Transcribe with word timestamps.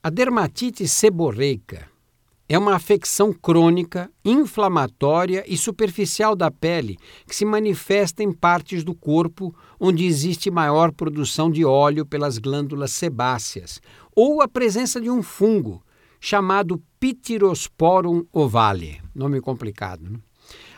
A 0.00 0.10
dermatite 0.10 0.86
seborreica 0.86 1.88
é 2.48 2.56
uma 2.56 2.76
afecção 2.76 3.32
crônica, 3.32 4.08
inflamatória 4.24 5.44
e 5.44 5.56
superficial 5.56 6.36
da 6.36 6.52
pele 6.52 6.96
que 7.26 7.34
se 7.34 7.44
manifesta 7.44 8.22
em 8.22 8.32
partes 8.32 8.84
do 8.84 8.94
corpo 8.94 9.52
onde 9.78 10.06
existe 10.06 10.52
maior 10.52 10.92
produção 10.92 11.50
de 11.50 11.64
óleo 11.64 12.06
pelas 12.06 12.38
glândulas 12.38 12.92
sebáceas 12.92 13.80
ou 14.14 14.40
a 14.40 14.46
presença 14.46 15.00
de 15.00 15.10
um 15.10 15.20
fungo 15.20 15.82
chamado 16.20 16.80
Pityrosporum 17.00 18.24
ovale, 18.32 19.02
nome 19.12 19.40
complicado. 19.40 20.08
Né? 20.08 20.18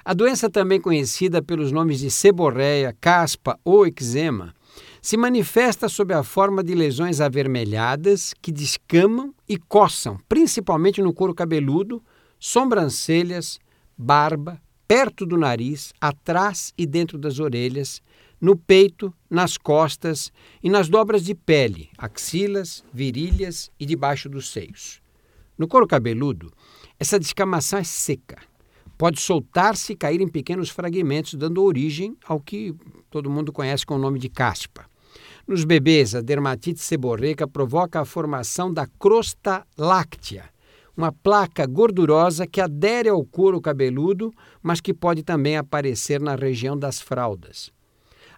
A 0.03 0.15
doença 0.15 0.49
também 0.49 0.81
conhecida 0.81 1.43
pelos 1.43 1.71
nomes 1.71 2.01
de 2.01 2.11
seborreia, 2.11 2.97
caspa 2.99 3.61
ou 3.63 3.87
eczema 3.87 4.55
se 5.03 5.17
manifesta 5.17 5.89
sob 5.89 6.13
a 6.13 6.23
forma 6.23 6.63
de 6.63 6.75
lesões 6.75 7.21
avermelhadas 7.21 8.35
que 8.41 8.53
descamam 8.53 9.35
e 9.49 9.57
coçam, 9.57 10.19
principalmente 10.29 11.01
no 11.01 11.13
couro 11.13 11.35
cabeludo, 11.35 12.03
sobrancelhas, 12.39 13.59
barba, 13.97 14.61
perto 14.87 15.25
do 15.25 15.37
nariz, 15.37 15.93
atrás 16.01 16.75
e 16.77 16.87
dentro 16.87 17.17
das 17.17 17.39
orelhas, 17.39 18.03
no 18.41 18.57
peito, 18.57 19.13
nas 19.29 19.57
costas 19.57 20.33
e 20.63 20.69
nas 20.69 20.89
dobras 20.89 21.25
de 21.25 21.35
pele, 21.35 21.91
axilas, 21.97 22.83
virilhas 22.93 23.71
e 23.79 23.87
debaixo 23.87 24.29
dos 24.29 24.51
seios. 24.51 25.01
No 25.57 25.69
couro 25.69 25.87
cabeludo, 25.87 26.51
essa 26.99 27.19
descamação 27.19 27.79
é 27.79 27.85
seca. 27.85 28.39
Pode 28.99 29.21
soltar-se 29.21 29.93
e 29.93 29.97
cair 29.97 30.21
em 30.21 30.29
pequenos 30.29 30.69
fragmentos, 30.69 31.35
dando 31.35 31.63
origem 31.63 32.17
ao 32.27 32.41
que 32.41 32.75
todo 33.11 33.31
mundo 33.31 33.53
conhece 33.53 33.87
com 33.87 33.95
o 33.95 33.99
nome 33.99 34.19
de 34.19 34.29
caspa. 34.29 34.90
Nos 35.51 35.65
bebês, 35.65 36.15
a 36.15 36.21
dermatite 36.21 36.79
seborreica 36.79 37.45
provoca 37.45 38.01
a 38.01 38.05
formação 38.05 38.73
da 38.73 38.87
crosta 38.87 39.67
láctea, 39.77 40.45
uma 40.97 41.11
placa 41.11 41.67
gordurosa 41.67 42.47
que 42.47 42.61
adere 42.61 43.09
ao 43.09 43.25
couro 43.25 43.61
cabeludo, 43.61 44.33
mas 44.63 44.81
que 44.81 44.95
pode 44.95 45.25
também 45.25 45.57
aparecer 45.57 46.21
na 46.21 46.37
região 46.37 46.79
das 46.79 47.01
fraldas. 47.01 47.73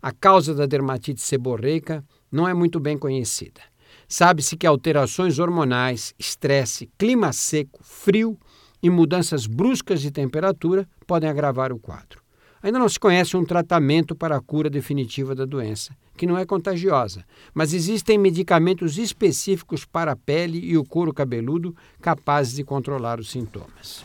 A 0.01 0.11
causa 0.11 0.55
da 0.55 0.65
dermatite 0.65 1.21
seborreica 1.21 2.03
não 2.31 2.49
é 2.49 2.55
muito 2.55 2.81
bem 2.81 2.97
conhecida. 2.97 3.61
Sabe-se 4.09 4.57
que 4.57 4.67
alterações 4.67 5.39
hormonais, 5.39 6.15
estresse, 6.19 6.89
clima 6.97 7.31
seco, 7.35 7.81
frio 7.83 8.39
e 8.83 8.89
mudanças 8.89 9.47
bruscas 9.47 10.01
de 10.01 10.11
temperatura 10.11 10.89
podem 11.07 11.29
agravar 11.29 11.75
o 11.75 11.79
quadro. 11.79 12.23
Ainda 12.63 12.79
não 12.79 12.89
se 12.89 12.99
conhece 12.99 13.37
um 13.37 13.45
tratamento 13.45 14.15
para 14.15 14.35
a 14.35 14.41
cura 14.41 14.71
definitiva 14.71 15.35
da 15.35 15.45
doença, 15.45 15.95
que 16.23 16.27
não 16.29 16.39
é 16.39 16.47
contagiosa, 16.47 17.25
mas 17.53 17.75
existem 17.75 18.17
medicamentos 18.17 18.97
específicos 18.97 19.85
para 19.85 20.13
a 20.13 20.17
pele 20.17 20.61
e 20.61 20.79
o 20.79 20.85
couro 20.85 21.13
cabeludo 21.13 21.75
capazes 22.01 22.55
de 22.55 22.63
controlar 22.63 23.19
os 23.19 23.29
sintomas. 23.29 24.05